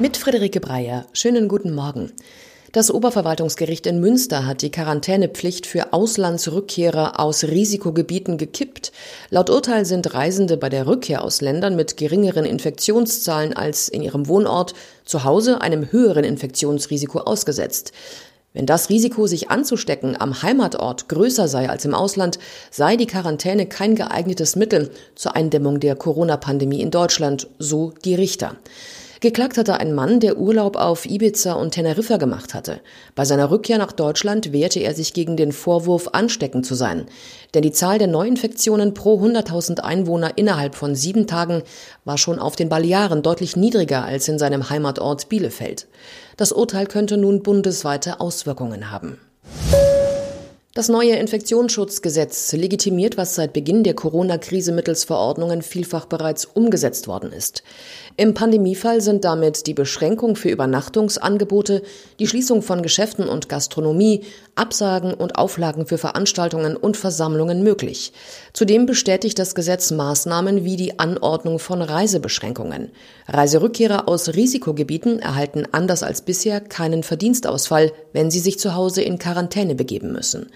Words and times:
Mit 0.00 0.16
Friederike 0.16 0.58
Breyer. 0.58 1.06
Schönen 1.12 1.46
guten 1.46 1.72
Morgen. 1.72 2.10
Das 2.72 2.90
Oberverwaltungsgericht 2.90 3.86
in 3.86 4.00
Münster 4.00 4.44
hat 4.44 4.62
die 4.62 4.72
Quarantänepflicht 4.72 5.68
für 5.68 5.92
Auslandsrückkehrer 5.92 7.20
aus 7.20 7.44
Risikogebieten 7.44 8.36
gekippt. 8.36 8.90
Laut 9.30 9.50
Urteil 9.50 9.84
sind 9.84 10.12
Reisende 10.12 10.56
bei 10.56 10.68
der 10.68 10.88
Rückkehr 10.88 11.22
aus 11.22 11.40
Ländern 11.40 11.76
mit 11.76 11.96
geringeren 11.96 12.44
Infektionszahlen 12.44 13.52
als 13.52 13.88
in 13.88 14.02
ihrem 14.02 14.26
Wohnort 14.26 14.74
zu 15.04 15.22
Hause 15.22 15.60
einem 15.60 15.92
höheren 15.92 16.24
Infektionsrisiko 16.24 17.20
ausgesetzt. 17.20 17.92
Wenn 18.52 18.66
das 18.66 18.88
Risiko, 18.88 19.28
sich 19.28 19.50
anzustecken, 19.50 20.20
am 20.20 20.42
Heimatort 20.42 21.08
größer 21.08 21.46
sei 21.46 21.68
als 21.68 21.84
im 21.84 21.94
Ausland, 21.94 22.40
sei 22.72 22.96
die 22.96 23.06
Quarantäne 23.06 23.66
kein 23.66 23.94
geeignetes 23.94 24.56
Mittel 24.56 24.90
zur 25.14 25.36
Eindämmung 25.36 25.78
der 25.78 25.94
Corona-Pandemie 25.94 26.80
in 26.80 26.90
Deutschland, 26.90 27.46
so 27.60 27.92
die 28.04 28.16
Richter. 28.16 28.56
Geklagt 29.24 29.56
hatte 29.56 29.80
ein 29.80 29.94
Mann, 29.94 30.20
der 30.20 30.36
Urlaub 30.36 30.76
auf 30.76 31.06
Ibiza 31.06 31.54
und 31.54 31.70
Teneriffa 31.70 32.18
gemacht 32.18 32.52
hatte. 32.52 32.82
Bei 33.14 33.24
seiner 33.24 33.50
Rückkehr 33.50 33.78
nach 33.78 33.92
Deutschland 33.92 34.52
wehrte 34.52 34.80
er 34.80 34.92
sich 34.92 35.14
gegen 35.14 35.38
den 35.38 35.50
Vorwurf, 35.50 36.10
ansteckend 36.12 36.66
zu 36.66 36.74
sein. 36.74 37.06
Denn 37.54 37.62
die 37.62 37.72
Zahl 37.72 37.96
der 37.96 38.06
Neuinfektionen 38.06 38.92
pro 38.92 39.18
100.000 39.18 39.80
Einwohner 39.80 40.36
innerhalb 40.36 40.74
von 40.74 40.94
sieben 40.94 41.26
Tagen 41.26 41.62
war 42.04 42.18
schon 42.18 42.38
auf 42.38 42.54
den 42.54 42.68
Balearen 42.68 43.22
deutlich 43.22 43.56
niedriger 43.56 44.04
als 44.04 44.28
in 44.28 44.38
seinem 44.38 44.68
Heimatort 44.68 45.30
Bielefeld. 45.30 45.86
Das 46.36 46.52
Urteil 46.52 46.84
könnte 46.84 47.16
nun 47.16 47.42
bundesweite 47.42 48.20
Auswirkungen 48.20 48.90
haben. 48.90 49.18
Das 50.76 50.88
neue 50.88 51.14
Infektionsschutzgesetz 51.14 52.52
legitimiert, 52.52 53.16
was 53.16 53.36
seit 53.36 53.52
Beginn 53.52 53.84
der 53.84 53.94
Corona-Krise 53.94 54.72
mittels 54.72 55.04
Verordnungen 55.04 55.62
vielfach 55.62 56.06
bereits 56.06 56.46
umgesetzt 56.46 57.06
worden 57.06 57.30
ist. 57.30 57.62
Im 58.16 58.34
Pandemiefall 58.34 59.00
sind 59.00 59.24
damit 59.24 59.68
die 59.68 59.74
Beschränkung 59.74 60.34
für 60.34 60.48
Übernachtungsangebote, 60.48 61.84
die 62.18 62.26
Schließung 62.26 62.60
von 62.60 62.82
Geschäften 62.82 63.28
und 63.28 63.48
Gastronomie, 63.48 64.22
Absagen 64.56 65.14
und 65.14 65.36
Auflagen 65.36 65.86
für 65.86 65.96
Veranstaltungen 65.96 66.76
und 66.76 66.96
Versammlungen 66.96 67.62
möglich. 67.62 68.12
Zudem 68.52 68.84
bestätigt 68.84 69.38
das 69.38 69.54
Gesetz 69.54 69.92
Maßnahmen 69.92 70.64
wie 70.64 70.74
die 70.74 70.98
Anordnung 70.98 71.60
von 71.60 71.82
Reisebeschränkungen. 71.82 72.90
Reiserückkehrer 73.28 74.08
aus 74.08 74.34
Risikogebieten 74.34 75.20
erhalten 75.20 75.68
anders 75.70 76.02
als 76.02 76.22
bisher 76.22 76.60
keinen 76.60 77.04
Verdienstausfall, 77.04 77.92
wenn 78.12 78.32
sie 78.32 78.40
sich 78.40 78.58
zu 78.58 78.74
Hause 78.74 79.02
in 79.02 79.20
Quarantäne 79.20 79.76
begeben 79.76 80.10
müssen. 80.12 80.50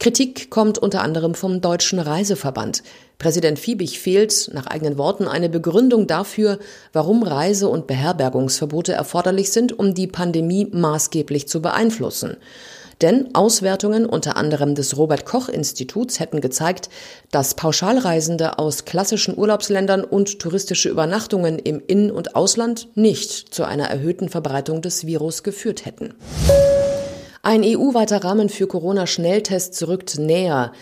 Kritik 0.00 0.48
kommt 0.48 0.78
unter 0.78 1.02
anderem 1.02 1.34
vom 1.34 1.60
Deutschen 1.60 1.98
Reiseverband. 1.98 2.82
Präsident 3.18 3.58
Fiebig 3.58 4.00
fehlt 4.00 4.50
nach 4.54 4.66
eigenen 4.66 4.96
Worten 4.96 5.28
eine 5.28 5.50
Begründung 5.50 6.06
dafür, 6.06 6.58
warum 6.94 7.22
Reise- 7.22 7.68
und 7.68 7.86
Beherbergungsverbote 7.86 8.94
erforderlich 8.94 9.52
sind, 9.52 9.78
um 9.78 9.92
die 9.92 10.06
Pandemie 10.06 10.66
maßgeblich 10.72 11.48
zu 11.48 11.60
beeinflussen. 11.60 12.38
Denn 13.02 13.34
Auswertungen 13.34 14.06
unter 14.06 14.38
anderem 14.38 14.74
des 14.74 14.96
Robert 14.96 15.26
Koch 15.26 15.50
Instituts 15.50 16.18
hätten 16.18 16.40
gezeigt, 16.40 16.88
dass 17.30 17.52
Pauschalreisende 17.52 18.58
aus 18.58 18.86
klassischen 18.86 19.36
Urlaubsländern 19.36 20.02
und 20.02 20.38
touristische 20.38 20.88
Übernachtungen 20.88 21.58
im 21.58 21.82
In- 21.86 22.10
und 22.10 22.36
Ausland 22.36 22.88
nicht 22.94 23.52
zu 23.54 23.64
einer 23.64 23.90
erhöhten 23.90 24.30
Verbreitung 24.30 24.80
des 24.80 25.04
Virus 25.04 25.42
geführt 25.42 25.84
hätten. 25.84 26.14
Ein 27.42 27.62
EU-weiter 27.64 28.22
Rahmen 28.22 28.50
für 28.50 28.66
Corona-Schnelltests 28.66 29.88
rückt 29.88 30.18
näher. 30.18 30.72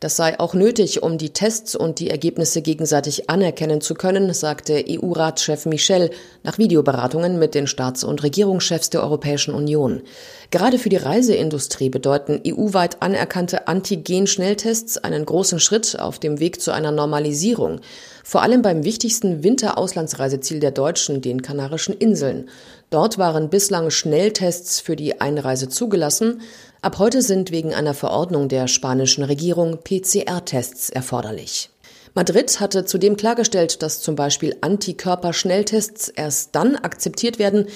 Das 0.00 0.16
sei 0.16 0.38
auch 0.40 0.52
nötig, 0.52 1.00
um 1.02 1.16
die 1.16 1.30
Tests 1.30 1.76
und 1.76 2.00
die 2.00 2.10
Ergebnisse 2.10 2.60
gegenseitig 2.60 3.30
anerkennen 3.30 3.80
zu 3.80 3.94
können, 3.94 4.32
sagte 4.34 4.84
EU-Ratschef 4.88 5.66
Michel 5.66 6.10
nach 6.42 6.58
Videoberatungen 6.58 7.38
mit 7.38 7.54
den 7.54 7.68
Staats- 7.68 8.02
und 8.02 8.24
Regierungschefs 8.24 8.90
der 8.90 9.02
Europäischen 9.02 9.54
Union. 9.54 10.02
Gerade 10.50 10.78
für 10.80 10.88
die 10.88 10.96
Reiseindustrie 10.96 11.88
bedeuten 11.88 12.40
EU-weit 12.44 13.00
anerkannte 13.00 13.68
Antigen-Schnelltests 13.68 14.98
einen 14.98 15.24
großen 15.24 15.60
Schritt 15.60 16.00
auf 16.00 16.18
dem 16.18 16.40
Weg 16.40 16.60
zu 16.60 16.72
einer 16.72 16.90
Normalisierung. 16.90 17.80
Vor 18.24 18.42
allem 18.42 18.62
beim 18.62 18.84
wichtigsten 18.84 19.44
Winterauslandsreiseziel 19.44 20.60
der 20.60 20.72
Deutschen, 20.72 21.22
den 21.22 21.42
Kanarischen 21.42 21.96
Inseln. 21.96 22.48
Dort 22.90 23.18
waren 23.18 23.50
bislang 23.50 23.90
Schnelltests 23.90 24.80
für 24.80 24.96
die 24.96 25.20
Einreise 25.20 25.68
zugelassen. 25.68 26.40
Ab 26.80 26.98
heute 26.98 27.20
sind 27.20 27.50
wegen 27.50 27.74
einer 27.74 27.92
Verordnung 27.92 28.48
der 28.48 28.66
spanischen 28.66 29.24
Regierung 29.24 29.78
PCR-Tests 29.84 30.88
erforderlich. 30.88 31.70
Madrid 32.14 32.58
hatte 32.60 32.86
zudem 32.86 33.16
klargestellt, 33.16 33.82
dass 33.82 34.00
zum 34.00 34.16
Beispiel 34.16 34.56
Antikörperschnelltests 34.62 36.08
erst 36.08 36.54
dann 36.54 36.76
akzeptiert 36.76 37.38
werden, 37.38 37.66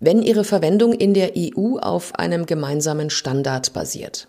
wenn 0.00 0.22
ihre 0.22 0.44
Verwendung 0.44 0.92
in 0.92 1.12
der 1.12 1.32
EU 1.36 1.76
auf 1.78 2.14
einem 2.14 2.46
gemeinsamen 2.46 3.10
Standard 3.10 3.74
basiert. 3.74 4.26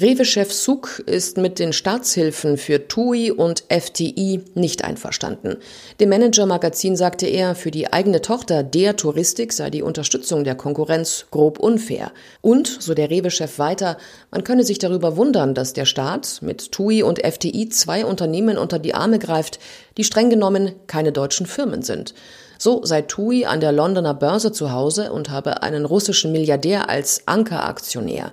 Rewe-Chef 0.00 0.52
Suk 0.52 1.02
ist 1.06 1.38
mit 1.38 1.58
den 1.58 1.72
Staatshilfen 1.72 2.56
für 2.56 2.86
TUI 2.86 3.32
und 3.32 3.64
FTI 3.68 4.44
nicht 4.54 4.84
einverstanden. 4.84 5.56
Dem 5.98 6.10
Manager-Magazin 6.10 6.94
sagte 6.94 7.26
er, 7.26 7.56
für 7.56 7.72
die 7.72 7.92
eigene 7.92 8.22
Tochter 8.22 8.62
der 8.62 8.94
Touristik 8.94 9.52
sei 9.52 9.70
die 9.70 9.82
Unterstützung 9.82 10.44
der 10.44 10.54
Konkurrenz 10.54 11.26
grob 11.32 11.58
unfair. 11.58 12.12
Und, 12.42 12.68
so 12.68 12.94
der 12.94 13.10
Rewe-Chef 13.10 13.58
weiter, 13.58 13.96
man 14.30 14.44
könne 14.44 14.62
sich 14.62 14.78
darüber 14.78 15.16
wundern, 15.16 15.54
dass 15.54 15.72
der 15.72 15.84
Staat 15.84 16.42
mit 16.42 16.70
TUI 16.70 17.02
und 17.02 17.18
FTI 17.26 17.68
zwei 17.68 18.04
Unternehmen 18.04 18.56
unter 18.56 18.78
die 18.78 18.94
Arme 18.94 19.18
greift, 19.18 19.58
die 19.96 20.04
streng 20.04 20.30
genommen 20.30 20.76
keine 20.86 21.10
deutschen 21.10 21.46
Firmen 21.46 21.82
sind. 21.82 22.14
So 22.56 22.84
sei 22.84 23.02
TUI 23.02 23.46
an 23.46 23.60
der 23.60 23.72
Londoner 23.72 24.14
Börse 24.14 24.52
zu 24.52 24.70
Hause 24.70 25.12
und 25.12 25.30
habe 25.30 25.62
einen 25.62 25.84
russischen 25.84 26.30
Milliardär 26.30 26.88
als 26.88 27.22
Ankeraktionär. 27.26 28.32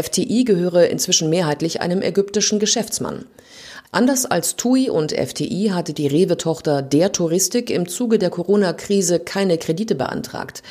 FTI 0.00 0.44
gehöre 0.44 0.88
inzwischen 0.88 1.30
mehrheitlich 1.30 1.80
einem 1.80 2.02
ägyptischen 2.02 2.58
Geschäftsmann. 2.58 3.24
Anders 3.90 4.26
als 4.26 4.56
TUI 4.56 4.90
und 4.90 5.12
FTI 5.12 5.70
hatte 5.72 5.94
die 5.94 6.06
Rewe-Tochter 6.06 6.82
der 6.82 7.10
Touristik 7.12 7.70
im 7.70 7.88
Zuge 7.88 8.18
der 8.18 8.28
Corona-Krise 8.28 9.18
keine 9.18 9.56
Kredite 9.56 9.94
beantragt. 9.94 10.62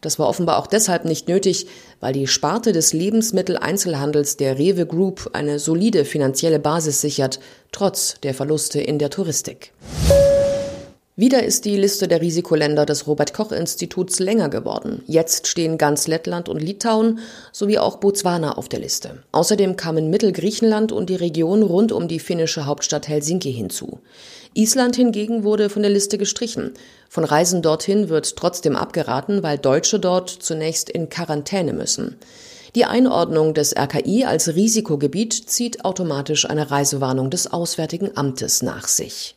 Das 0.00 0.18
war 0.18 0.28
offenbar 0.28 0.58
auch 0.58 0.66
deshalb 0.66 1.04
nicht 1.04 1.28
nötig, 1.28 1.66
weil 2.00 2.12
die 2.12 2.26
Sparte 2.26 2.72
des 2.72 2.92
Lebensmitteleinzelhandels 2.92 4.36
der 4.36 4.58
Rewe 4.58 4.86
Group 4.86 5.30
eine 5.32 5.58
solide 5.58 6.04
finanzielle 6.04 6.58
Basis 6.58 7.00
sichert, 7.00 7.38
trotz 7.70 8.16
der 8.22 8.34
Verluste 8.34 8.80
in 8.80 8.98
der 8.98 9.10
Touristik. 9.10 9.72
Wieder 11.22 11.44
ist 11.44 11.66
die 11.66 11.76
Liste 11.76 12.08
der 12.08 12.20
Risikoländer 12.20 12.84
des 12.84 13.06
Robert 13.06 13.32
Koch 13.32 13.52
Instituts 13.52 14.18
länger 14.18 14.48
geworden. 14.48 15.04
Jetzt 15.06 15.46
stehen 15.46 15.78
ganz 15.78 16.08
Lettland 16.08 16.48
und 16.48 16.60
Litauen 16.60 17.20
sowie 17.52 17.78
auch 17.78 17.98
Botswana 17.98 18.58
auf 18.58 18.68
der 18.68 18.80
Liste. 18.80 19.22
Außerdem 19.30 19.76
kamen 19.76 20.10
Mittelgriechenland 20.10 20.90
und 20.90 21.08
die 21.08 21.14
Region 21.14 21.62
rund 21.62 21.92
um 21.92 22.08
die 22.08 22.18
finnische 22.18 22.66
Hauptstadt 22.66 23.06
Helsinki 23.06 23.52
hinzu. 23.52 24.00
Island 24.54 24.96
hingegen 24.96 25.44
wurde 25.44 25.70
von 25.70 25.82
der 25.82 25.92
Liste 25.92 26.18
gestrichen. 26.18 26.72
Von 27.08 27.22
Reisen 27.22 27.62
dorthin 27.62 28.08
wird 28.08 28.34
trotzdem 28.34 28.74
abgeraten, 28.74 29.44
weil 29.44 29.58
Deutsche 29.58 30.00
dort 30.00 30.28
zunächst 30.28 30.90
in 30.90 31.08
Quarantäne 31.08 31.72
müssen. 31.72 32.16
Die 32.74 32.84
Einordnung 32.84 33.54
des 33.54 33.76
RKI 33.76 34.24
als 34.24 34.56
Risikogebiet 34.56 35.34
zieht 35.34 35.84
automatisch 35.84 36.50
eine 36.50 36.72
Reisewarnung 36.72 37.30
des 37.30 37.52
Auswärtigen 37.52 38.10
Amtes 38.16 38.62
nach 38.62 38.88
sich. 38.88 39.36